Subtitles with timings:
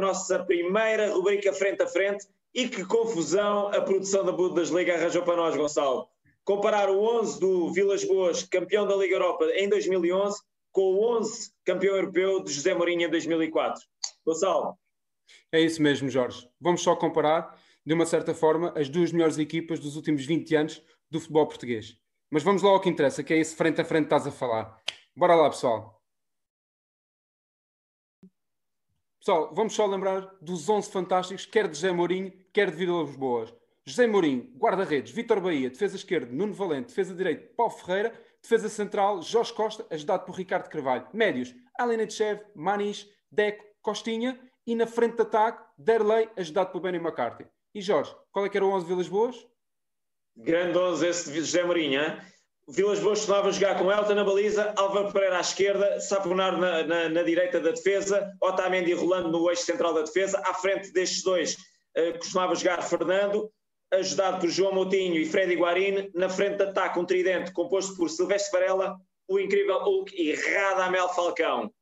[0.00, 5.36] nossa primeira rubrica frente a frente e que confusão a produção da Bundesliga arranjou para
[5.36, 6.08] nós, Gonçalo.
[6.44, 10.40] Comparar o 11 do Vilas Boas, campeão da Liga Europa em 2011,
[10.72, 13.82] com o 11 campeão europeu de José Mourinho em 2004.
[14.26, 14.76] Gonçalo.
[15.52, 16.48] É isso mesmo, Jorge.
[16.60, 20.82] Vamos só comparar, de uma certa forma, as duas melhores equipas dos últimos 20 anos
[21.10, 21.96] do futebol português.
[22.30, 24.32] Mas vamos lá ao que interessa, que é esse frente a frente que estás a
[24.32, 24.80] falar.
[25.16, 25.99] Bora lá, pessoal.
[29.20, 33.52] Pessoal, vamos só lembrar dos 11 fantásticos, quer de José Mourinho, quer de Vilas Boas.
[33.86, 39.20] José Mourinho, guarda-redes, Vitor Bahia, defesa esquerda, Nuno Valente, defesa direita, Paulo Ferreira, defesa central,
[39.20, 41.06] Jorge Costa, ajudado por Ricardo Carvalho.
[41.12, 46.96] Médios, Alina Tchev, Manis, Deco, Costinha e na frente de ataque, Derlei, ajudado por Benny
[46.96, 47.46] McCarthy.
[47.74, 49.46] E Jorge, qual é que era o 11 Vilas Boas?
[50.34, 52.18] Grande 11 esse de José Mourinho, hein?
[52.72, 57.08] Vilas Boas costumava jogar com Elton na baliza, Álvaro Pereira à esquerda, Saponar na, na,
[57.08, 61.56] na, direita da defesa, Otamendi rolando no eixo central da defesa, à frente destes dois
[61.96, 63.50] uh, costumava jogar Fernando,
[63.92, 68.08] ajudado por João Moutinho e Freddy Guarini, na frente de ataque um tridente composto por
[68.08, 68.96] Silvestre Varela,
[69.26, 71.72] o incrível Hulk e Radamel Falcão.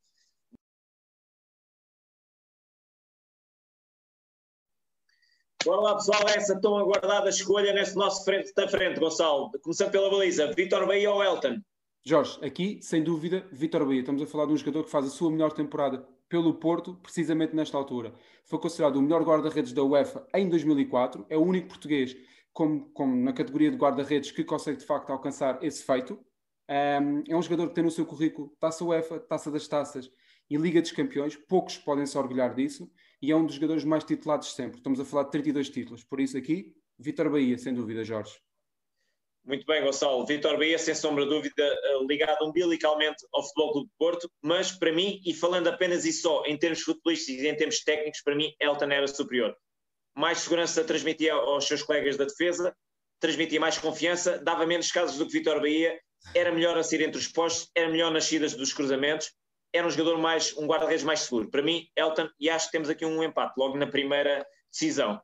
[5.65, 9.51] Bora lá, pessoal, essa tão aguardada escolha nesse nosso frente da frente, Gonçalo.
[9.61, 11.61] Começando pela baliza, Vitor Bahia ou Elton?
[12.07, 14.01] Jorge, aqui, sem dúvida, Vitor Bahia.
[14.01, 17.57] Estamos a falar de um jogador que faz a sua melhor temporada pelo Porto, precisamente
[17.57, 18.15] nesta altura.
[18.45, 21.27] Foi considerado o melhor guarda-redes da UEFA em 2004.
[21.29, 22.17] É o único português
[22.53, 26.21] como, como na categoria de guarda-redes que consegue, de facto, alcançar esse feito.
[26.69, 27.01] é
[27.35, 30.09] um jogador que tem no seu currículo Taça UEFA, Taça das Taças
[30.49, 31.35] e Liga dos Campeões.
[31.35, 32.89] Poucos podem se orgulhar disso
[33.21, 34.79] e é um dos jogadores mais titulados sempre.
[34.79, 36.05] Estamos a falar de 32 títulos.
[36.05, 38.39] Por isso aqui, Vitor Bahia, sem dúvida, Jorge.
[39.45, 40.27] Muito bem, Gonçalo.
[40.27, 44.73] Vitor Bahia, sem sombra de dúvida, eh, ligado umbilicalmente ao Futebol Clube de Porto, mas
[44.73, 48.35] para mim, e falando apenas e só em termos futebolísticos e em termos técnicos, para
[48.35, 49.57] mim, Elton era superior.
[50.15, 52.77] Mais segurança transmitia aos seus colegas da defesa,
[53.19, 55.99] transmitia mais confiança, dava menos casos do que Vitor Bahia,
[56.35, 59.33] era melhor a sair entre os postos, era melhor nas saídas dos cruzamentos
[59.73, 61.51] era um jogador mais, um guarda-redes mais seguro.
[61.51, 65.21] Para mim, Elton, e acho que temos aqui um empate logo na primeira decisão.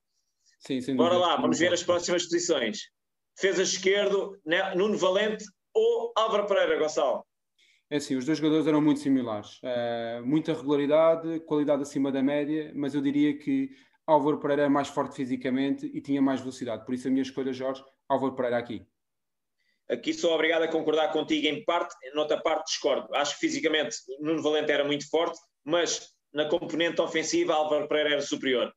[0.59, 0.97] Sim, sim.
[0.97, 2.91] Bora lá, vamos ver as próximas posições.
[3.37, 4.39] Defesa esquerdo,
[4.77, 5.45] Nuno Valente
[5.75, 7.25] ou Álvaro Pereira, Gonçalo?
[7.91, 9.61] É assim, os dois jogadores eram muito similares.
[9.63, 13.71] Uh, muita regularidade, qualidade acima da média, mas eu diria que
[14.07, 16.85] Álvaro Pereira é mais forte fisicamente e tinha mais velocidade.
[16.85, 18.87] Por isso a minha escolha, Jorge, Álvaro Pereira aqui.
[19.91, 23.15] Aqui sou obrigado a concordar contigo em parte, noutra parte discordo.
[23.15, 28.23] Acho que fisicamente Nuno Valente era muito forte, mas na componente ofensiva Álvaro Pereira era
[28.23, 28.73] superior.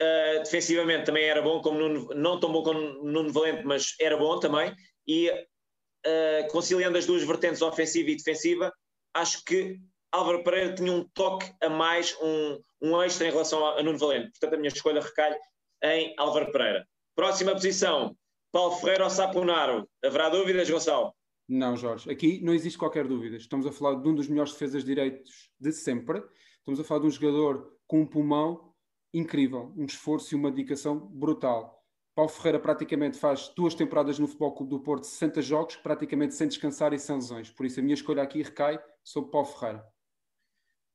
[0.00, 4.16] Uh, defensivamente também era bom, como Nuno, não tão bom como Nuno Valente, mas era
[4.16, 4.74] bom também.
[5.06, 8.72] E uh, conciliando as duas vertentes, ofensiva e defensiva,
[9.14, 9.78] acho que
[10.10, 13.98] Álvaro Pereira tinha um toque a mais, um, um extra em relação a, a Nuno
[13.98, 14.30] Valente.
[14.32, 15.36] Portanto, a minha escolha recai
[15.84, 16.86] em Álvaro Pereira.
[17.14, 18.16] Próxima posição,
[18.52, 19.88] Paulo Ferreira ou Saponaro?
[20.04, 21.14] Haverá dúvidas, Gonçalo?
[21.48, 22.10] Não, Jorge.
[22.10, 23.36] Aqui não existe qualquer dúvida.
[23.36, 26.22] Estamos a falar de um dos melhores defesas de direitos de sempre.
[26.58, 28.74] Estamos a falar de um jogador com um pulmão
[29.12, 31.82] incrível, um esforço e uma dedicação brutal.
[32.14, 36.46] Paulo Ferreira praticamente faz duas temporadas no Futebol Clube do Porto, 60 jogos, praticamente sem
[36.46, 37.50] descansar e sem lesões.
[37.50, 39.82] Por isso a minha escolha aqui recai sobre Paulo Ferreira.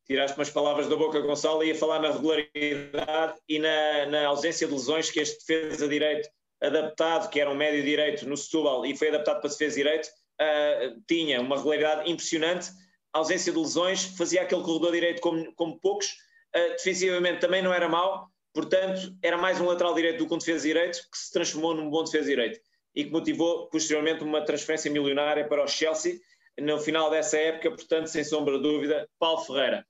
[0.06, 4.74] Tiraste umas palavras da boca, Gonçalo, ia falar na regularidade e na, na ausência de
[4.74, 6.30] lesões que este defesa direito
[6.62, 10.08] adaptado, que era um médio direito no Setúbal e foi adaptado para defesa direito,
[10.42, 12.70] uh, tinha uma regularidade impressionante,
[13.14, 16.08] ausência de lesões, fazia aquele corredor direito como, como poucos,
[16.56, 20.38] uh, defensivamente também não era mau, portanto era mais um lateral direito do que um
[20.38, 22.60] defesa direito, que se transformou num bom defesa direito
[22.96, 26.20] e que motivou posteriormente uma transferência milionária para o Chelsea
[26.60, 29.86] no final dessa época, portanto, sem sombra de dúvida, Paulo Ferreira.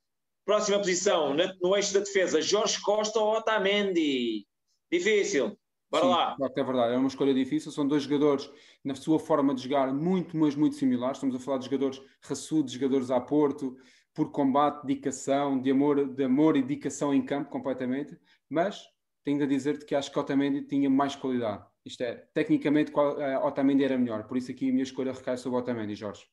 [0.45, 4.45] Próxima posição, no eixo da defesa, Jorge Costa ou Otamendi?
[4.91, 5.57] Difícil.
[5.89, 6.35] Bora Sim, lá.
[6.55, 7.71] É verdade, é uma escolha difícil.
[7.71, 8.49] São dois jogadores,
[8.83, 11.17] na sua forma de jogar, muito, mas muito similares.
[11.17, 13.77] Estamos a falar de jogadores raçudos, jogadores a Porto,
[14.13, 18.17] por combate, dedicação, de amor, de amor e dedicação em campo, completamente.
[18.49, 18.83] Mas
[19.23, 21.65] tenho a dizer-te que acho que Otamendi tinha mais qualidade.
[21.85, 24.27] Isto é, tecnicamente, eh, Otamendi era melhor.
[24.27, 26.25] Por isso aqui a minha escolha recai sobre Otamendi, Jorge.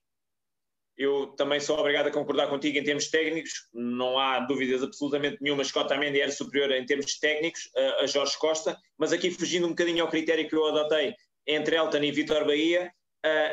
[0.96, 5.64] Eu também sou obrigado a concordar contigo em termos técnicos, não há dúvidas absolutamente nenhuma.
[5.64, 7.68] Scott Amendi era superior em termos técnicos
[8.00, 11.14] a Jorge Costa, mas aqui fugindo um bocadinho ao critério que eu adotei
[11.46, 12.92] entre Elton e Vitor Bahia,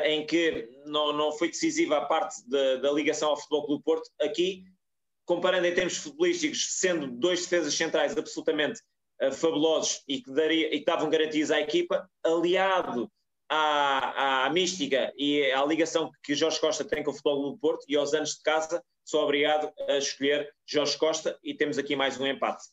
[0.04, 4.08] em que não, não foi decisiva a parte da, da ligação ao Futebol Clube Porto,
[4.20, 4.62] aqui,
[5.24, 8.80] comparando em termos futebolísticos, sendo dois defesas centrais absolutamente
[9.32, 13.10] fabulosos e que, daria, e que davam garantias à equipa, aliado
[13.52, 17.84] à, à mística e à ligação que Jorge Costa tem com o Futebol do Porto
[17.86, 22.18] e aos anos de casa, sou obrigado a escolher Jorge Costa e temos aqui mais
[22.18, 22.64] um empate.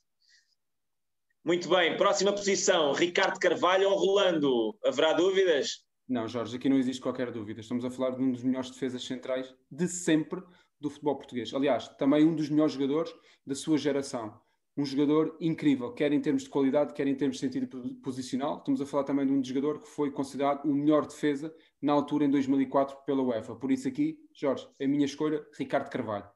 [1.43, 4.77] Muito bem, próxima posição, Ricardo Carvalho ou Rolando?
[4.85, 5.83] Haverá dúvidas?
[6.07, 7.59] Não, Jorge, aqui não existe qualquer dúvida.
[7.59, 10.41] Estamos a falar de um dos melhores defesas centrais de sempre
[10.79, 11.53] do futebol português.
[11.53, 13.13] Aliás, também um dos melhores jogadores
[13.45, 14.39] da sua geração.
[14.77, 17.67] Um jogador incrível, quer em termos de qualidade, quer em termos de sentido
[18.01, 18.59] posicional.
[18.59, 22.25] Estamos a falar também de um jogador que foi considerado o melhor defesa na altura
[22.25, 23.55] em 2004 pela UEFA.
[23.55, 26.29] Por isso aqui, Jorge, a minha escolha, Ricardo Carvalho.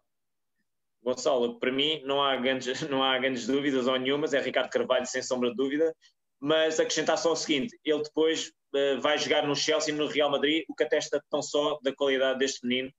[1.03, 5.05] Gonçalo, para mim não há grandes, não há grandes dúvidas ou nenhumas, é Ricardo Carvalho
[5.05, 5.93] sem sombra de dúvida,
[6.39, 10.31] mas acrescentar só o seguinte, ele depois uh, vai jogar no Chelsea e no Real
[10.31, 12.89] Madrid, o que atesta tão só da qualidade deste menino,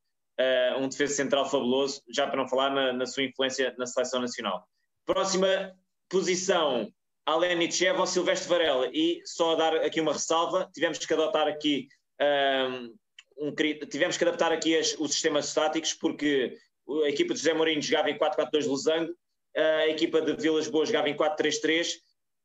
[0.41, 4.21] uh, um defesa central fabuloso, já para não falar na, na, sua influência na seleção
[4.21, 4.67] nacional.
[5.07, 5.77] Próxima
[6.09, 6.93] posição,
[7.27, 11.89] Alenichev ou Silvestre Varela, e só a dar aqui uma ressalva, tivemos que adotar aqui
[12.21, 13.55] um, um,
[13.91, 16.57] tivemos que adaptar aqui as, os sistemas estáticos porque
[17.05, 19.15] a equipa de José Mourinho jogava em 4-4-2 losango,
[19.57, 21.89] a equipa de Vilas Boas jogava em 4-3-3,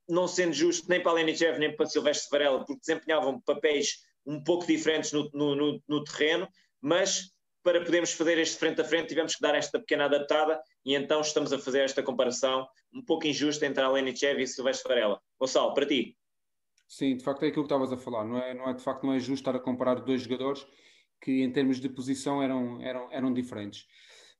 [0.08, 4.66] não sendo justo nem para Alenichev nem para Silvestre Varela, porque desempenhavam papéis um pouco
[4.66, 6.48] diferentes no, no, no, no terreno,
[6.82, 7.32] mas
[7.64, 11.22] para podermos fazer este frente a frente tivemos que dar esta pequena adaptada e então
[11.22, 15.20] estamos a fazer esta comparação um pouco injusta entre Alenichev e Silvestre Varela.
[15.40, 16.18] Gonçalo, para ti.
[16.88, 19.06] Sim, de facto é aquilo que estavas a falar, não é, não é de facto
[19.06, 20.66] não é justo estar a comparar dois jogadores
[21.22, 23.86] que em termos de posição eram, eram, eram diferentes.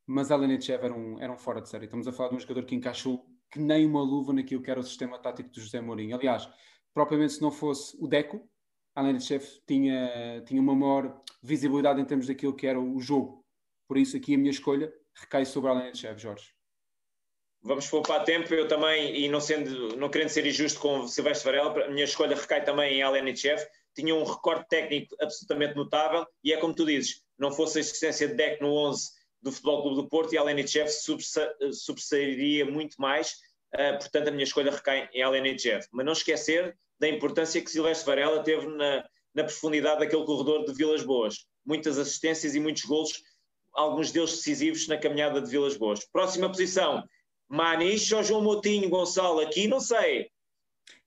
[0.06, 1.86] Mas Alenichev era um, era um fora de série.
[1.86, 4.80] Estamos a falar de um jogador que encaixou que nem uma luva naquilo que era
[4.80, 6.16] o sistema tático do José Mourinho.
[6.16, 6.50] Aliás,
[6.94, 8.48] propriamente se não fosse o Deco,
[9.00, 13.44] Alenichev tinha, tinha uma maior visibilidade em termos daquilo que era o jogo.
[13.88, 16.54] Por isso aqui a minha escolha recai sobre Alenichev, Jorge.
[17.62, 21.86] Vamos poupar tempo, eu também, e não, sendo, não querendo ser injusto com Silvestre Varela,
[21.86, 23.62] a minha escolha recai também em Alenichev.
[23.94, 28.28] Tinha um recorde técnico absolutamente notável e é como tu dizes, não fosse a existência
[28.28, 29.10] de Deco no 11
[29.42, 30.90] do Futebol Clube do Porto e Alenichev
[31.72, 33.34] sobressairia muito mais,
[33.74, 35.86] uh, portanto a minha escolha recai em Alenichev.
[35.92, 40.74] Mas não esquecer da importância que Silvestre Varela teve na, na profundidade daquele corredor de
[40.74, 41.46] Vilas Boas.
[41.66, 43.24] Muitas assistências e muitos golos,
[43.74, 46.06] alguns deles decisivos na caminhada de Vilas Boas.
[46.12, 47.04] Próxima posição,
[47.48, 49.40] Maniche ou João Moutinho, Gonçalo?
[49.40, 50.30] Aqui não sei.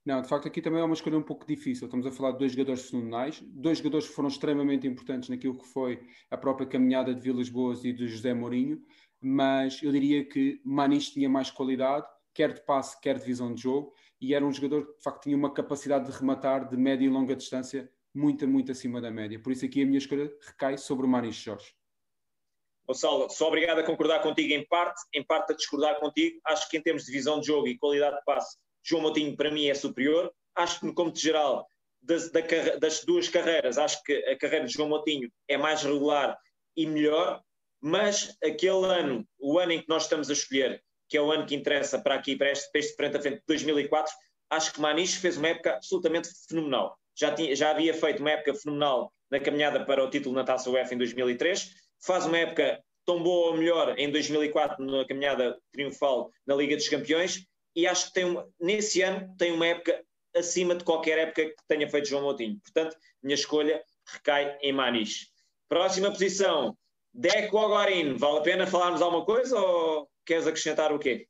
[0.05, 1.85] Não, de facto aqui também é uma escolha um pouco difícil.
[1.85, 5.65] Estamos a falar de dois jogadores fenomenais, dois jogadores que foram extremamente importantes naquilo que
[5.65, 8.81] foi a própria caminhada de Vilas Boas e de José Mourinho,
[9.21, 13.61] mas eu diria que Maniche tinha mais qualidade, quer de passe, quer de visão de
[13.61, 17.05] jogo, e era um jogador que de facto tinha uma capacidade de rematar de média
[17.05, 19.39] e longa distância muito, muito acima da média.
[19.39, 21.73] Por isso aqui a minha escolha recai sobre o Maniche Jorge.
[22.85, 26.39] Gonçalo, sou obrigado a concordar contigo em parte, em parte a discordar contigo.
[26.45, 29.49] Acho que em termos de visão de jogo e qualidade de passe, João Moutinho para
[29.49, 30.31] mim é superior.
[30.53, 31.65] Acho que no cômputo geral
[32.01, 32.29] das,
[32.79, 36.37] das, duas carreiras, acho que a carreira de João Moutinho é mais regular
[36.75, 37.41] e melhor,
[37.81, 41.45] mas aquele ano, o ano em que nós estamos a escolher, que é o ano
[41.45, 44.11] que interessa para aqui, para este, para este frente a frente de 2004,
[44.49, 46.97] acho que Maniche fez uma época absolutamente fenomenal.
[47.15, 50.71] Já, tinha, já havia feito uma época fenomenal na caminhada para o título na Taça
[50.71, 51.69] UEFA em 2003,
[52.03, 56.89] faz uma época tão boa ou melhor em 2004 na caminhada triunfal na Liga dos
[56.89, 60.03] Campeões e acho que tem uma, nesse ano tem uma época
[60.35, 62.59] acima de qualquer época que tenha feito João Moutinho.
[62.63, 65.27] Portanto, minha escolha recai em Maniche.
[65.69, 66.75] Próxima posição,
[67.13, 68.17] Deco Guarino.
[68.17, 71.27] Vale a pena falarmos alguma coisa ou queres acrescentar o quê?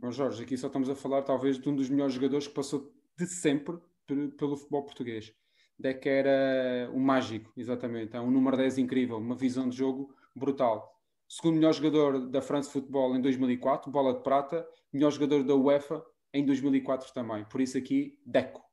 [0.00, 2.92] Bom, Jorge, aqui só estamos a falar talvez de um dos melhores jogadores que passou
[3.16, 5.34] de sempre pelo futebol português.
[5.78, 8.16] Deco era um mágico, exatamente.
[8.16, 10.98] É um número 10 incrível, uma visão de jogo brutal.
[11.28, 14.66] Segundo melhor jogador da France Football em 2004, bola de prata.
[14.92, 17.44] Melhor jogador da UEFA em 2004 também.
[17.44, 18.64] Por isso aqui, Deco.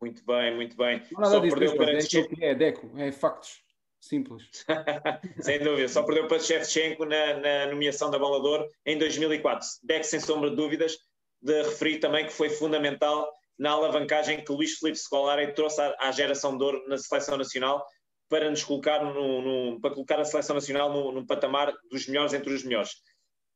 [0.00, 1.02] Muito bem, muito bem.
[1.12, 3.63] Não nada Só disso, perdeu para é, é Deco, é factos.
[4.04, 4.42] Simples.
[5.40, 5.88] sem dúvida.
[5.88, 9.66] Só perdeu para Shevchenko na, na nomeação da Ouro em 2004.
[9.82, 10.98] Deco, sem sombra de dúvidas,
[11.40, 16.12] de referir também que foi fundamental na alavancagem que Luís Filipe Scolari trouxe à, à
[16.12, 17.86] geração de ouro na seleção nacional
[18.28, 22.34] para nos colocar no, no para colocar a seleção nacional no, no, patamar dos melhores
[22.34, 22.90] entre os melhores.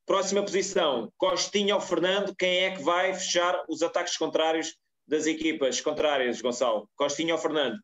[0.07, 4.75] Próxima posição, Costinha ou Fernando, quem é que vai fechar os ataques contrários
[5.07, 6.89] das equipas contrárias, Gonçalo?
[6.97, 7.79] Costinha ou Fernando?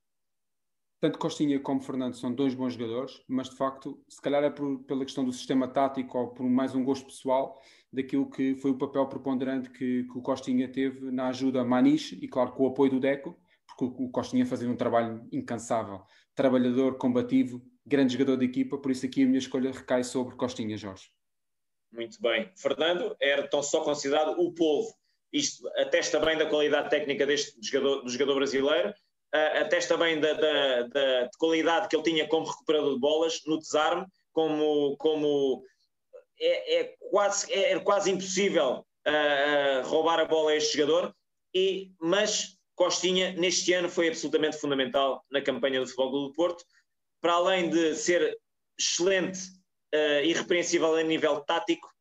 [1.04, 4.78] Tanto Costinha como Fernando são dois bons jogadores, mas de facto, se calhar é por,
[4.84, 7.61] pela questão do sistema tático ou por mais um gosto pessoal,
[7.92, 12.18] daquilo que foi o papel preponderante que, que o Costinha teve na ajuda a Maniche
[12.23, 16.00] e, claro, com o apoio do Deco, porque o, o Costinha fazia um trabalho incansável,
[16.34, 20.75] trabalhador, combativo, grande jogador de equipa, por isso aqui a minha escolha recai sobre Costinha,
[20.78, 21.11] Jorge.
[21.92, 22.50] Muito bem.
[22.56, 24.90] Fernando era tão só considerado o povo.
[25.30, 28.94] Isto atesta bem da qualidade técnica deste jogador, do jogador brasileiro,
[29.34, 33.58] uh, atesta bem da, da, da qualidade que ele tinha como recuperador de bolas, no
[33.58, 35.64] desarme, como, como
[36.40, 41.14] é, é quase, é, quase impossível uh, roubar a bola a este jogador,
[41.54, 46.64] e, mas Costinha, neste ano, foi absolutamente fundamental na campanha do Futebol do Porto,
[47.20, 48.36] para além de ser
[48.78, 49.38] excelente,
[49.94, 51.93] uh, irrepreensível a nível tático,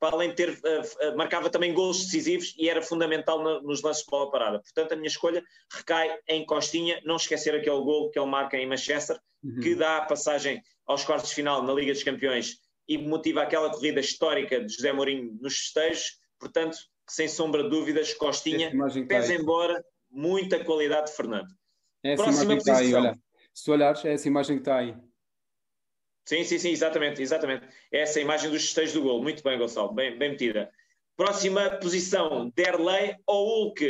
[0.00, 3.82] para além de ter, uh, uh, marcava também gols decisivos e era fundamental no, nos
[3.82, 4.60] lances de bola parada.
[4.60, 8.66] Portanto, a minha escolha recai em Costinha, não esquecer aquele gol que ele marca em
[8.66, 9.60] Manchester, uhum.
[9.60, 13.70] que dá a passagem aos quartos de final na Liga dos Campeões e motiva aquela
[13.70, 16.18] corrida histórica de José Mourinho nos festejos.
[16.38, 16.78] Portanto,
[17.08, 18.72] sem sombra de dúvidas, Costinha
[19.06, 21.48] pesa embora muita qualidade de Fernando.
[22.02, 22.74] É Próxima imagem posição.
[22.76, 23.18] que está aí, olha.
[23.52, 24.94] Se tu olhares, é essa imagem que está aí.
[26.28, 27.66] Sim, sim, sim, exatamente, exatamente.
[27.90, 29.22] É essa imagem dos festejos do gol.
[29.22, 30.70] Muito bem, Gonçalo, bem, bem metida.
[31.16, 33.82] Próxima posição, Derley ou Hulk?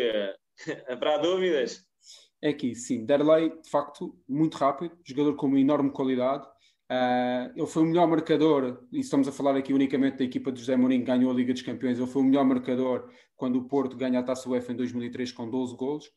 [0.88, 1.84] Haverá dúvidas?
[2.40, 3.04] É aqui, sim.
[3.04, 6.46] Derley, de facto, muito rápido, jogador com uma enorme qualidade.
[6.88, 10.60] Uh, ele foi o melhor marcador, e estamos a falar aqui unicamente da equipa de
[10.60, 11.98] José Mourinho, que ganhou a Liga dos Campeões.
[11.98, 15.50] Ele foi o melhor marcador quando o Porto ganha a Taça UEFA em 2003 com
[15.50, 16.08] 12 golos.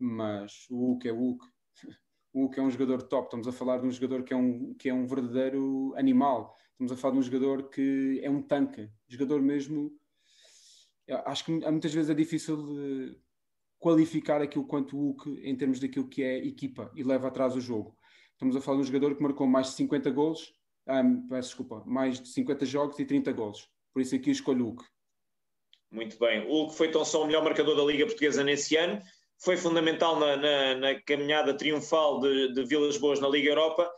[0.00, 1.46] Mas o Hulk é o Hulk.
[2.32, 3.26] O Hulk é um jogador top.
[3.26, 6.56] Estamos a falar de um jogador que é um, que é um verdadeiro animal.
[6.72, 8.88] Estamos a falar de um jogador que é um tanque.
[9.08, 9.92] Jogador mesmo.
[11.26, 13.16] Acho que muitas vezes é difícil
[13.78, 17.60] qualificar aquilo quanto o Hulk em termos daquilo que é equipa e leva atrás o
[17.60, 17.96] jogo
[18.40, 20.50] Estamos a falar de um jogador que marcou mais de 50 golos,
[20.88, 23.68] um, peço desculpa, mais de 50 jogos e 30 golos.
[23.92, 24.84] Por isso aqui escolho o Hulk.
[25.90, 26.46] Muito bem.
[26.46, 28.98] O Hulk foi tão só o melhor marcador da Liga Portuguesa nesse ano.
[29.42, 33.90] Foi fundamental na, na, na caminhada triunfal de, de, Vilas Boas na Liga Europa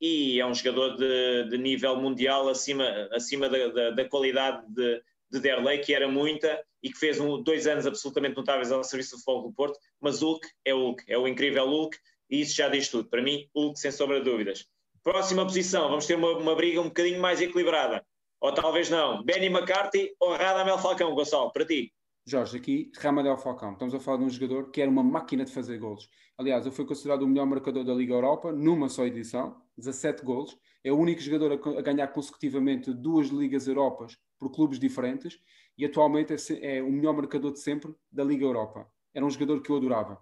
[0.00, 5.02] e é um jogador de, de nível mundial acima, acima da, da, da qualidade de,
[5.30, 9.16] de Derlei, que era muita e que fez um, dois anos absolutamente notáveis ao serviço
[9.16, 9.78] do futebol do Porto.
[10.00, 11.98] Mas Hulk é Hulk, é o incrível Hulk
[12.30, 13.08] e isso já diz tudo.
[13.08, 14.66] Para mim, Hulk, sem sombra de dúvidas.
[15.02, 18.04] Próxima posição, vamos ter uma, uma briga um bocadinho mais equilibrada.
[18.40, 19.22] Ou talvez não.
[19.22, 21.92] Benny McCarthy ou Radamel Falcão, Gonçalo, para ti.
[22.28, 23.74] Jorge, aqui, Ramadel Falcão.
[23.74, 26.10] Estamos a falar de um jogador que era uma máquina de fazer golos.
[26.36, 30.58] Aliás, ele foi considerado o melhor marcador da Liga Europa numa só edição, 17 golos.
[30.82, 35.38] É o único jogador a, a ganhar consecutivamente duas Ligas Europas por clubes diferentes
[35.78, 38.90] e atualmente é, é o melhor marcador de sempre da Liga Europa.
[39.14, 40.20] Era um jogador que eu adorava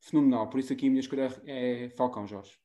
[0.00, 0.48] fenomenal.
[0.48, 2.58] Por isso aqui a minha escolha é Falcão, Jorge.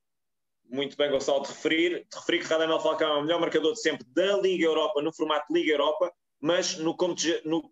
[0.70, 3.82] Muito bem, Gonçalo, de referir, de referir que Radamel Falcão é o melhor marcador de
[3.82, 6.96] sempre da Liga Europa, no formato Liga Europa, mas no,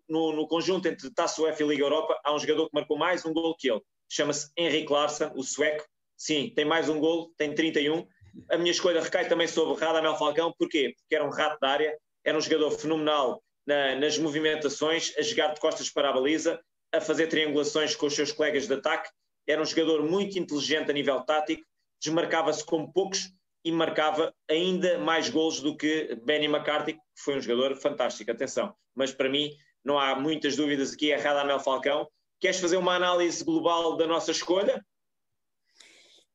[0.08, 3.24] no, no, conjunto entre Taça UEFA e Liga Europa, há um jogador que marcou mais
[3.24, 3.80] um gol que ele.
[4.08, 5.84] Chama-se Henrik Larsson, o sueco.
[6.16, 8.06] Sim, tem mais um gol, tem 31.
[8.50, 10.52] A minha escolha recai também sobre Radamel Falcão.
[10.58, 10.94] Porquê?
[10.96, 15.54] Porque era um rato da área, era um jogador fenomenal na, nas movimentações, a jogar
[15.54, 16.60] de costas para a baliza,
[16.92, 19.10] a fazer triangulações com os seus colegas de ataque
[19.46, 21.64] era um jogador muito inteligente a nível tático,
[22.00, 23.30] desmarcava-se como poucos
[23.66, 28.72] e marcava ainda mais gols do que Benny McCarthy, que foi um jogador fantástico, atenção.
[28.94, 29.50] Mas para mim
[29.84, 32.06] não há muitas dúvidas aqui, é Radamel Falcão.
[32.38, 34.86] Queres fazer uma análise global da nossa escolha?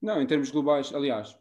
[0.01, 1.33] Não, em termos globais, aliás,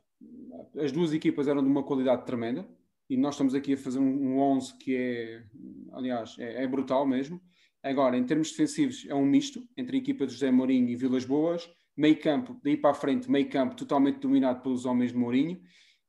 [0.78, 2.64] as duas equipas eram de uma qualidade tremenda
[3.08, 5.42] e nós estamos aqui a fazer um, 11 que é,
[5.90, 7.42] aliás, é, é brutal mesmo.
[7.82, 11.24] Agora, em termos defensivos, é um misto entre a equipa de José Mourinho e Vilas
[11.24, 11.68] Boas.
[12.00, 15.60] Meio campo, daí para a frente, meio campo totalmente dominado pelos homens de Mourinho.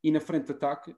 [0.01, 0.95] E na frente de ataque,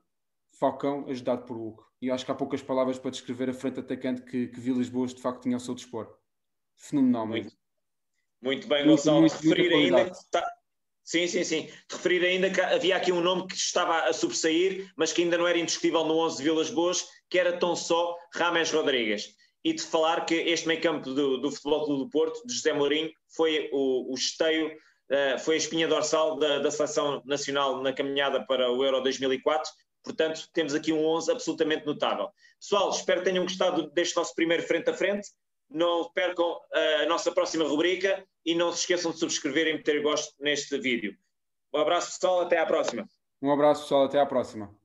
[0.60, 1.84] Falcão ajudado por Hugo.
[2.00, 5.12] E acho que há poucas palavras para descrever a frente atacante que, que Vilas Boas
[5.12, 6.16] de facto tinha ao seu dispor.
[6.76, 7.52] Fenomenal mesmo.
[8.40, 9.22] Muito, muito bem, Gonçalo.
[9.22, 10.48] Muito, muito, referir ainda que está...
[11.04, 11.70] Sim, sim, sim.
[11.92, 15.48] Referir ainda que havia aqui um nome que estava a sobressair, mas que ainda não
[15.48, 19.82] era indiscutível no 11 de Vilas Boas, que era tão só Rames Rodrigues e de
[19.84, 23.70] falar que este meio campo do, do Futebol Clube do Porto, de José Mourinho, foi
[23.72, 28.72] o, o esteio, uh, foi a espinha dorsal da, da seleção nacional na caminhada para
[28.72, 29.72] o Euro 2004.
[30.03, 32.29] Portanto, temos aqui um 11 absolutamente notável.
[32.60, 35.29] Pessoal, espero que tenham gostado deste nosso primeiro frente a frente.
[35.70, 36.60] Não percam
[37.01, 41.15] a nossa próxima rubrica e não se esqueçam de subscrever e meter gosto neste vídeo.
[41.74, 42.41] Um abraço, pessoal.
[42.41, 43.08] Até à próxima.
[43.41, 44.03] Um abraço, pessoal.
[44.03, 44.83] Até à próxima.